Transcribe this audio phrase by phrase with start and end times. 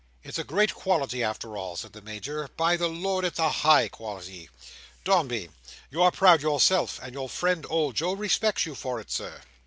[0.23, 2.49] "It's a great quality after all," said the Major.
[2.57, 4.49] "By the Lord, it's a high quality!
[5.03, 5.49] Dombey!
[5.91, 9.41] You are proud yourself, and your friend, Old Joe, respects you for it, Sir."